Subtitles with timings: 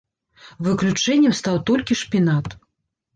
[0.67, 2.47] Выключэннем стаў толькі шпінат.